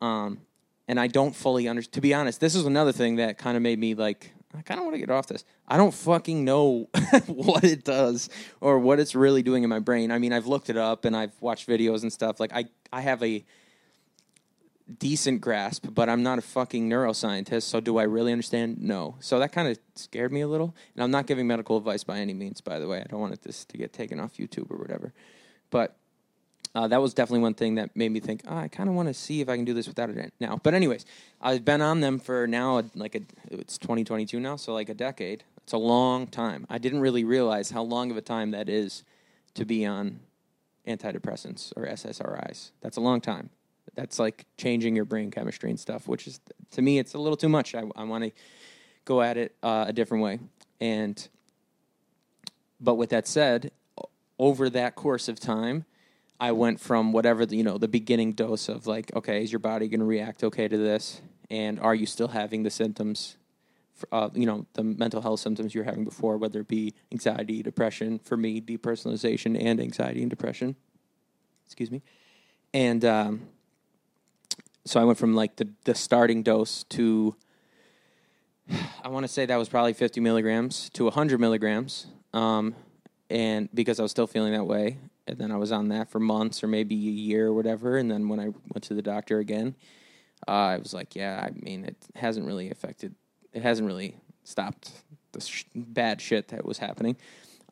[0.00, 0.40] Um,
[0.88, 1.94] and I don't fully understand.
[1.94, 4.78] To be honest, this is another thing that kind of made me like, I kind
[4.78, 5.44] of want to get off this.
[5.66, 6.88] I don't fucking know
[7.26, 8.28] what it does
[8.60, 10.10] or what it's really doing in my brain.
[10.10, 12.38] I mean, I've looked it up and I've watched videos and stuff.
[12.38, 13.44] Like, I, I have a
[14.98, 17.62] decent grasp, but I'm not a fucking neuroscientist.
[17.62, 18.78] So, do I really understand?
[18.78, 19.16] No.
[19.20, 20.74] So, that kind of scared me a little.
[20.94, 23.00] And I'm not giving medical advice by any means, by the way.
[23.00, 25.14] I don't want this to get taken off YouTube or whatever.
[25.70, 25.96] But
[26.74, 29.08] uh, that was definitely one thing that made me think, oh, I kind of want
[29.08, 30.58] to see if I can do this without it now.
[30.62, 31.04] But anyways,
[31.40, 35.44] I've been on them for now like a, it's 2022 now, so like a decade.
[35.58, 36.66] It's a long time.
[36.70, 39.04] I didn't really realize how long of a time that is
[39.54, 40.20] to be on
[40.88, 42.70] antidepressants or SSRIs.
[42.80, 43.50] That's a long time.
[43.94, 47.36] That's like changing your brain chemistry and stuff, which is to me it's a little
[47.36, 47.74] too much.
[47.74, 48.32] I, I want to
[49.04, 50.40] go at it uh, a different way.
[50.80, 51.28] And
[52.80, 53.70] but with that said,
[54.38, 55.84] over that course of time,
[56.42, 59.60] I went from whatever the, you know the beginning dose of like, okay, is your
[59.60, 63.36] body going to react okay to this, and are you still having the symptoms,
[64.10, 67.62] uh, you know, the mental health symptoms you were having before, whether it be anxiety,
[67.62, 68.18] depression.
[68.18, 70.74] For me, depersonalization and anxiety and depression.
[71.66, 72.02] Excuse me,
[72.74, 73.42] and um,
[74.84, 77.36] so I went from like the the starting dose to.
[79.04, 82.74] I want to say that was probably 50 milligrams to 100 milligrams, um,
[83.30, 86.18] and because I was still feeling that way, and then I was on that for
[86.18, 87.96] months or maybe a year or whatever.
[87.96, 89.74] And then when I went to the doctor again,
[90.48, 93.14] uh, I was like, yeah, I mean, it hasn't really affected,
[93.52, 94.90] it hasn't really stopped
[95.32, 97.16] the sh- bad shit that was happening.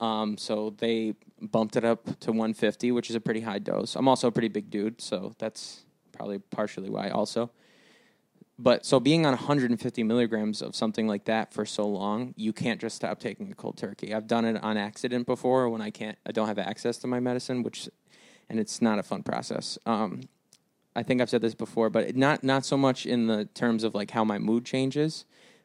[0.01, 3.97] Um, so they bumped it up to 150, which is a pretty high dose.
[3.97, 7.51] I'm also a pretty big dude, so that's probably partially why also.
[8.63, 12.79] But so being on 150 milligrams of something like that for so long, you can't
[12.79, 14.13] just stop taking a cold turkey.
[14.13, 17.21] I've done it on accident before when I can't, I don't have access to my
[17.21, 17.89] medicine, which,
[18.51, 19.79] and it's not a fun process.
[19.87, 20.29] Um,
[20.95, 23.95] I think I've said this before, but not not so much in the terms of
[23.95, 25.25] like how my mood changes,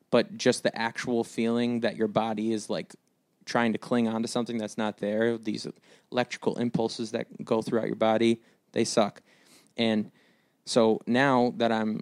[0.09, 2.95] but just the actual feeling that your body is like
[3.43, 5.37] trying to cling on to something that's not there.
[5.37, 5.67] These
[6.11, 8.39] electrical impulses that go throughout your body,
[8.71, 9.21] they suck.
[9.75, 10.11] And
[10.65, 12.01] so now that I'm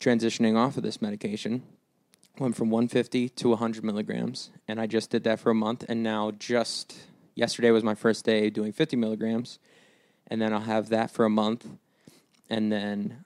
[0.00, 1.62] transitioning off of this medication.
[2.38, 5.84] Went from 150 to 100 milligrams, and I just did that for a month.
[5.88, 6.96] And now, just
[7.34, 9.58] yesterday was my first day doing 50 milligrams,
[10.28, 11.66] and then I'll have that for a month,
[12.48, 13.24] and then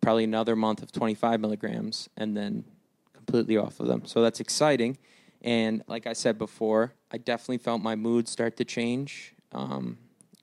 [0.00, 2.64] probably another month of 25 milligrams, and then
[3.14, 4.04] completely off of them.
[4.04, 4.98] So that's exciting.
[5.42, 9.98] And like I said before, I definitely felt my mood start to change um,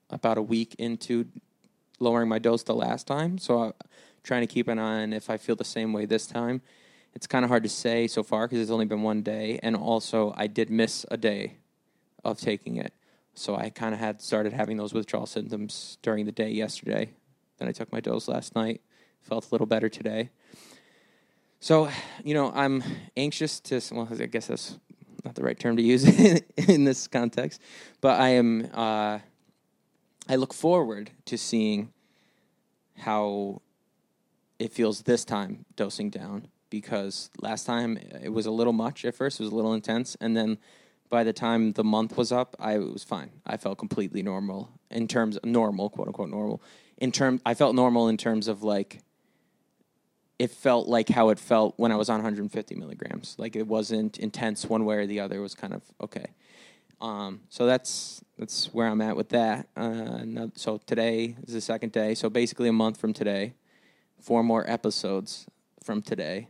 [0.10, 1.26] about a week into
[2.00, 3.38] lowering my dose the last time.
[3.38, 3.72] So I,
[4.24, 6.62] trying to keep an eye on if I feel the same way this time.
[7.14, 9.76] It's kind of hard to say so far because it's only been one day, and
[9.76, 11.58] also I did miss a day
[12.24, 12.94] of taking it,
[13.34, 17.12] so I kind of had started having those withdrawal symptoms during the day yesterday.
[17.58, 18.82] Then I took my dose last night,
[19.22, 20.30] felt a little better today.
[21.60, 21.90] So,
[22.24, 22.84] you know, I'm
[23.16, 23.82] anxious to.
[23.92, 24.80] Well, I guess that's
[25.24, 26.04] not the right term to use
[26.68, 27.62] in this context,
[28.00, 28.70] but I am.
[28.74, 29.20] Uh,
[30.30, 31.92] I look forward to seeing
[32.98, 33.62] how
[34.62, 39.16] it feels this time dosing down because last time it was a little much at
[39.16, 40.60] first, it was a little intense, and then
[41.10, 43.32] by the time the month was up, I was fine.
[43.44, 46.62] I felt completely normal in terms of normal, quote unquote normal.
[46.98, 49.02] In term, I felt normal in terms of like
[50.38, 53.36] it felt like how it felt when I was on 150 milligrams.
[53.40, 55.38] Like it wasn't intense one way or the other.
[55.38, 56.28] It was kind of okay.
[57.02, 59.70] Um, so that's that's where I'm at with that.
[59.76, 62.14] Uh, so today is the second day.
[62.14, 63.56] So basically a month from today,
[64.22, 65.48] four more episodes
[65.84, 66.50] from today,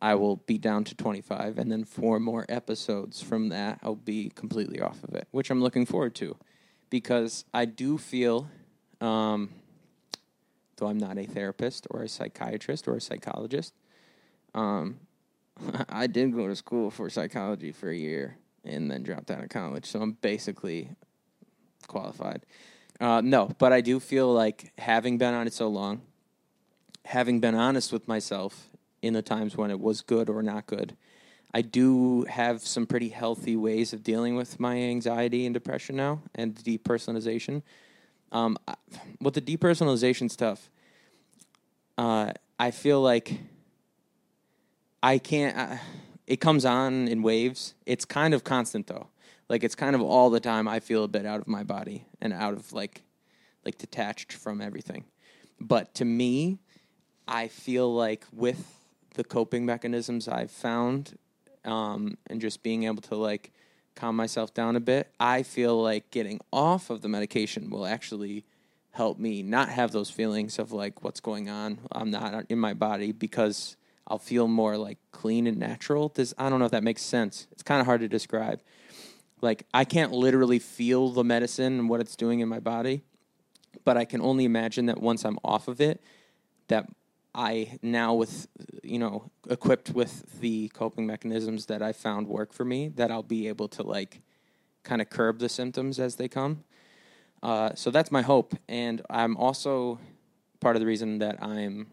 [0.00, 1.58] I will be down to 25.
[1.58, 5.62] And then four more episodes from that, I'll be completely off of it, which I'm
[5.62, 6.36] looking forward to
[6.90, 8.48] because I do feel,
[9.00, 9.50] um,
[10.76, 13.74] though I'm not a therapist or a psychiatrist or a psychologist,
[14.54, 15.00] um,
[15.88, 19.48] I did go to school for psychology for a year and then dropped out of
[19.48, 19.86] college.
[19.86, 20.90] So I'm basically
[21.86, 22.44] qualified.
[23.00, 26.02] Uh, no, but I do feel like having been on it so long,
[27.06, 28.68] having been honest with myself
[29.00, 30.96] in the times when it was good or not good,
[31.54, 36.20] I do have some pretty healthy ways of dealing with my anxiety and depression now
[36.34, 37.62] and depersonalization.
[38.32, 38.58] Um,
[39.20, 40.68] with the depersonalization stuff,
[41.96, 43.38] uh, I feel like
[45.02, 45.80] I can't.
[46.26, 47.74] It comes on in waves.
[47.86, 49.06] It's kind of constant though.
[49.48, 50.66] Like it's kind of all the time.
[50.66, 53.02] I feel a bit out of my body and out of like,
[53.64, 55.04] like detached from everything.
[55.60, 56.58] But to me,
[57.28, 58.78] I feel like with
[59.14, 61.18] the coping mechanisms I've found,
[61.64, 63.52] um, and just being able to like
[63.94, 68.44] calm myself down a bit, I feel like getting off of the medication will actually
[68.92, 71.78] help me not have those feelings of like what's going on.
[71.92, 76.10] I'm not in my body because I'll feel more like clean and natural.
[76.14, 77.46] This I don't know if that makes sense.
[77.52, 78.60] It's kind of hard to describe.
[79.42, 83.02] Like I can't literally feel the medicine and what it's doing in my body,
[83.84, 86.00] but I can only imagine that once I'm off of it,
[86.68, 86.88] that
[87.36, 88.48] I now with
[88.82, 93.22] you know equipped with the coping mechanisms that I found work for me, that I'll
[93.22, 94.22] be able to like
[94.82, 96.64] kind of curb the symptoms as they come.
[97.42, 100.00] Uh, so that's my hope, and I'm also
[100.60, 101.88] part of the reason that I'm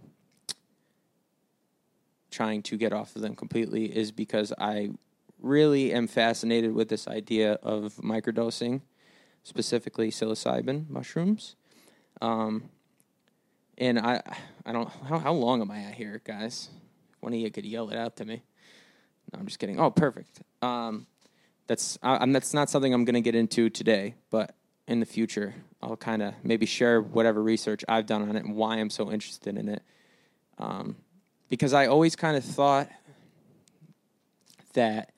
[2.31, 4.91] trying to get off of them completely is because I
[5.41, 8.81] really am fascinated with this idea of microdosing,
[9.43, 11.55] specifically psilocybin mushrooms.
[12.21, 12.69] Um,
[13.77, 14.21] and I,
[14.65, 14.89] I don't.
[15.07, 16.69] How, how long am I at here, guys?
[17.19, 18.43] One of you could yell it out to me.
[19.31, 19.79] No, I'm just kidding.
[19.79, 20.41] Oh, perfect.
[20.61, 21.07] Um,
[21.67, 24.55] that's I, I'm, that's not something I'm going to get into today, but
[24.87, 28.55] in the future, I'll kind of maybe share whatever research I've done on it and
[28.55, 29.81] why I'm so interested in it.
[30.57, 30.97] Um,
[31.49, 32.89] because I always kind of thought
[34.73, 35.11] that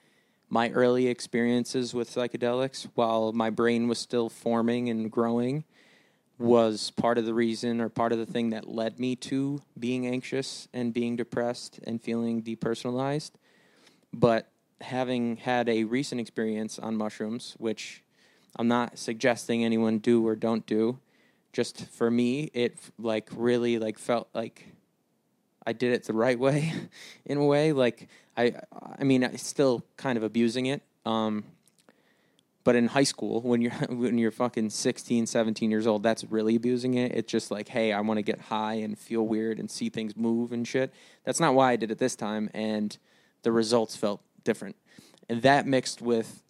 [0.49, 5.63] my early experiences with psychedelics, while my brain was still forming and growing,
[6.37, 10.05] was part of the reason or part of the thing that led me to being
[10.05, 13.31] anxious and being depressed and feeling depersonalized.
[14.13, 14.49] But
[14.81, 18.03] having had a recent experience on mushrooms, which
[18.57, 20.99] I'm not suggesting anyone do or don't do,
[21.53, 24.65] just for me, it like really like felt like
[25.65, 26.73] I did it the right way,
[27.25, 27.71] in a way.
[27.71, 28.55] Like I,
[28.99, 30.81] I mean, I still kind of abusing it.
[31.05, 31.45] Um,
[32.65, 36.57] but in high school, when you're when you're fucking 16, 17 years old, that's really
[36.57, 37.13] abusing it.
[37.13, 40.17] It's just like, hey, I want to get high and feel weird and see things
[40.17, 40.93] move and shit.
[41.23, 42.97] That's not why I did it this time, and
[43.43, 44.75] the results felt different.
[45.29, 46.43] And that mixed with,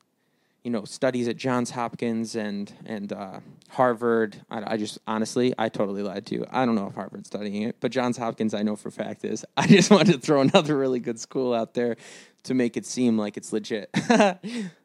[0.64, 4.38] you know, studies at Johns Hopkins and and uh, Harvard.
[4.50, 6.46] I, I just honestly, I totally lied to you.
[6.50, 9.44] I don't know if Harvard's studying it, but Johns Hopkins, I know for fact is.
[9.58, 11.98] I just wanted to throw another really good school out there
[12.46, 13.90] to make it seem like it's legit.
[14.10, 14.38] oh,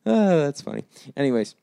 [0.05, 0.85] that's funny.
[1.17, 1.55] Anyways,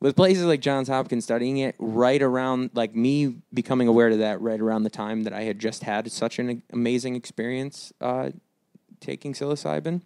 [0.00, 4.40] with places like Johns Hopkins studying it right around, like me becoming aware of that
[4.40, 8.30] right around the time that I had just had such an amazing experience uh,
[9.00, 10.02] taking psilocybin,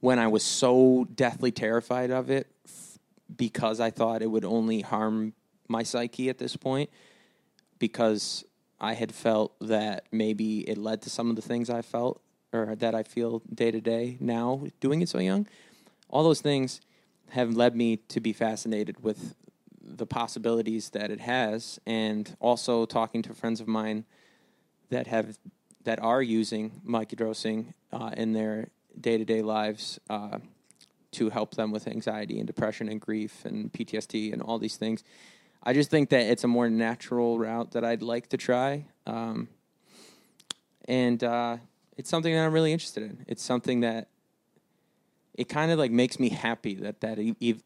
[0.00, 2.98] when I was so deathly terrified of it f-
[3.36, 5.34] because I thought it would only harm
[5.68, 6.90] my psyche at this point,
[7.78, 8.44] because
[8.80, 12.20] I had felt that maybe it led to some of the things I felt
[12.52, 15.46] or that I feel day to day now doing it so young.
[16.08, 16.80] All those things
[17.30, 19.34] have led me to be fascinated with
[19.80, 24.04] the possibilities that it has, and also talking to friends of mine
[24.90, 25.38] that have
[25.84, 28.68] that are using microdosing uh, in their
[29.00, 30.38] day to day lives uh,
[31.12, 35.04] to help them with anxiety and depression and grief and PTSD and all these things.
[35.62, 38.84] I just think that it's a more natural route that I'd like to try.
[39.06, 39.48] Um,
[40.86, 41.58] and uh,
[41.98, 43.24] it's something that I'm really interested in.
[43.26, 44.08] It's something that
[45.34, 47.18] it kind of like makes me happy that that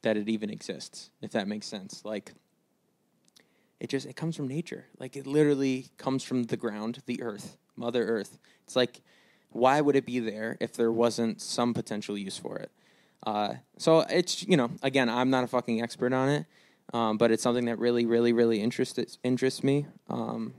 [0.03, 2.03] that it even exists, if that makes sense.
[2.05, 2.33] Like
[3.79, 4.87] it just it comes from nature.
[4.99, 8.39] Like it literally comes from the ground, the earth, Mother Earth.
[8.65, 9.03] It's like
[9.51, 12.71] why would it be there if there wasn't some potential use for it?
[13.25, 16.47] Uh, so it's you know again I'm not a fucking expert on it,
[16.95, 19.87] um, but it's something that really really really interests interests me.
[20.09, 20.55] Um,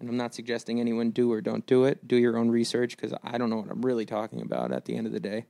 [0.00, 2.06] and I'm not suggesting anyone do or don't do it.
[2.06, 4.96] Do your own research because I don't know what I'm really talking about at the
[4.96, 5.46] end of the day.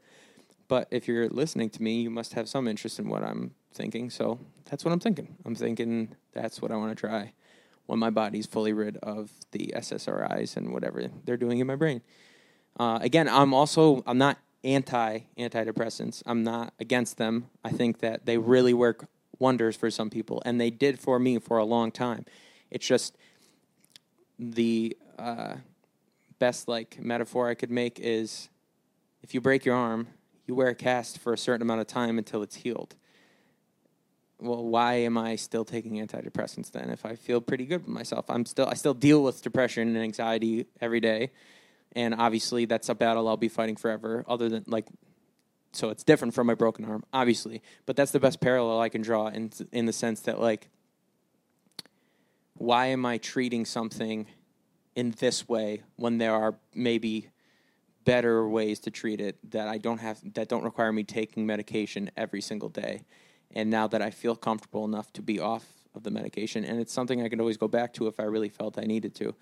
[0.68, 4.10] But if you're listening to me, you must have some interest in what I'm thinking.
[4.10, 4.40] So
[4.70, 5.36] that's what I'm thinking.
[5.44, 7.32] I'm thinking that's what I want to try
[7.86, 12.02] when my body's fully rid of the SSRIs and whatever they're doing in my brain.
[12.78, 16.22] Uh, again, I'm also I'm not anti antidepressants.
[16.26, 17.48] I'm not against them.
[17.64, 21.38] I think that they really work wonders for some people, and they did for me
[21.38, 22.24] for a long time.
[22.70, 23.16] It's just
[24.38, 25.56] the uh,
[26.38, 28.48] best like metaphor I could make is
[29.22, 30.08] if you break your arm,
[30.46, 32.94] you wear a cast for a certain amount of time until it's healed.
[34.40, 36.90] Well, why am I still taking antidepressants then?
[36.90, 39.96] If I feel pretty good with myself, I'm still I still deal with depression and
[39.96, 41.30] anxiety every day,
[41.92, 44.24] and obviously that's a battle I'll be fighting forever.
[44.28, 44.86] Other than like,
[45.72, 49.00] so it's different from my broken arm, obviously, but that's the best parallel I can
[49.00, 50.68] draw in in the sense that like,
[52.54, 54.26] why am I treating something
[54.94, 57.28] in this way when there are maybe
[58.04, 62.10] better ways to treat it that I don't have that don't require me taking medication
[62.16, 63.04] every single day.
[63.52, 66.92] And now that I feel comfortable enough to be off of the medication, and it's
[66.92, 69.34] something I can always go back to if I really felt I needed to.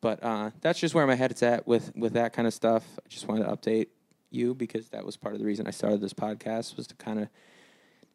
[0.00, 2.84] But uh, that's just where my head's at with with that kind of stuff.
[2.98, 3.88] I just wanted to update
[4.30, 7.20] you because that was part of the reason I started this podcast was to kind
[7.20, 7.28] of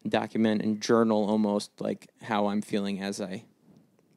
[0.08, 3.44] document and journal almost like how I'm feeling as I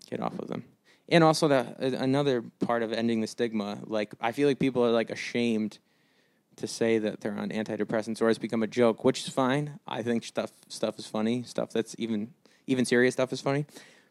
[0.09, 0.65] get off of them.
[1.09, 4.91] And also that another part of ending the stigma, like I feel like people are
[4.91, 5.79] like ashamed
[6.57, 9.79] to say that they're on antidepressants or it's become a joke, which is fine.
[9.87, 12.35] I think stuff stuff is funny, stuff that's even
[12.67, 13.65] even serious stuff is funny.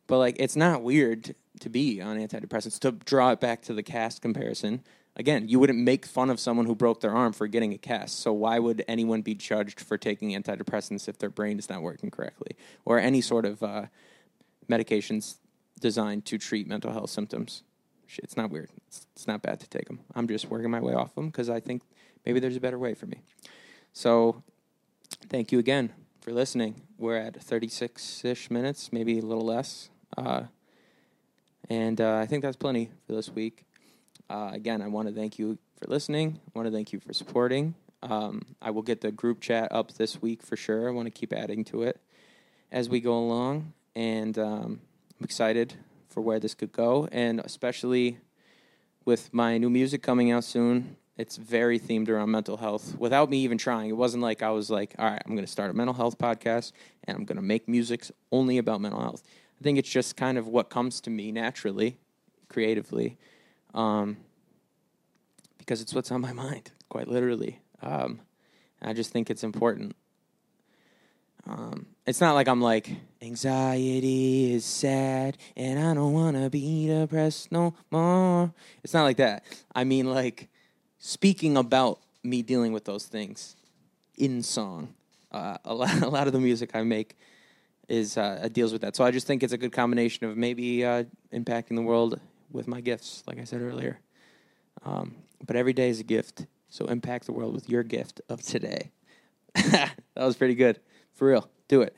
[0.08, 2.80] But like it's not weird to be on antidepressants.
[2.80, 4.82] To draw it back to the cast comparison,
[5.16, 8.22] again, you wouldn't make fun of someone who broke their arm for getting a cast.
[8.22, 12.10] So why would anyone be judged for taking antidepressants if their brain is not working
[12.10, 13.86] correctly, or any sort of uh,
[14.68, 15.36] medications
[15.80, 17.64] designed to treat mental health symptoms?
[18.18, 18.70] It's not weird.
[18.88, 20.00] It's, it's not bad to take them.
[20.16, 21.82] I'm just working my way off them because I think
[22.26, 23.22] maybe there's a better way for me.
[23.94, 24.44] So,
[25.30, 26.82] thank you again for listening.
[26.98, 29.90] We're at 36 ish minutes, maybe a little less.
[30.18, 30.44] Uh,
[31.70, 33.66] and uh, I think that's plenty for this week.
[34.30, 36.40] Uh, again, I want to thank you for listening.
[36.48, 37.76] I want to thank you for supporting.
[38.04, 40.88] Um, I will get the group chat up this week for sure.
[40.88, 42.00] I want to keep adding to it
[42.72, 43.74] as we go along.
[43.96, 44.82] And um,
[45.20, 45.74] I'm excited
[46.10, 47.08] for where this could go.
[47.12, 48.20] And especially
[49.06, 53.40] with my new music coming out soon, it's very themed around mental health without me
[53.40, 53.90] even trying.
[53.90, 56.20] It wasn't like I was like, all right, I'm going to start a mental health
[56.20, 56.72] podcast
[57.06, 59.24] and I'm going to make music only about mental health.
[59.60, 61.98] I think it's just kind of what comes to me naturally,
[62.48, 63.18] creatively,
[63.74, 64.18] um,
[65.58, 67.60] because it's what's on my mind, quite literally.
[67.82, 68.20] Um,
[68.82, 69.96] I just think it's important.
[71.48, 72.90] Um, it's not like I'm like,
[73.22, 78.54] anxiety is sad and I don't want to be depressed no more.
[78.82, 79.44] It's not like that.
[79.76, 80.48] I mean, like,
[80.98, 83.58] speaking about me dealing with those things
[84.18, 84.94] in song.
[85.32, 87.18] Uh, a, lot, a lot of the music I make
[87.90, 88.96] is uh, deals with that.
[88.96, 91.04] So I just think it's a good combination of maybe uh,
[91.34, 94.00] impacting the world with my gifts, like I said earlier.
[94.86, 98.42] Um, but every day is a gift, so impact the world with your gift of
[98.42, 98.92] today.
[99.56, 100.80] that was pretty good,
[101.14, 101.50] for real.
[101.68, 101.96] Do it.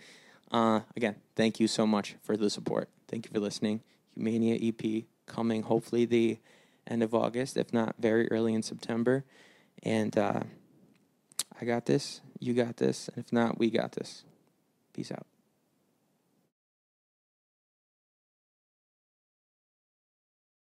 [0.51, 2.89] Uh, again, thank you so much for the support.
[3.07, 3.81] Thank you for listening.
[4.15, 6.39] Humania EP coming hopefully the
[6.87, 9.23] end of August, if not very early in September.
[9.83, 10.41] And uh,
[11.61, 12.21] I got this.
[12.39, 13.09] You got this.
[13.09, 14.23] And if not, we got this.
[14.93, 15.25] Peace out.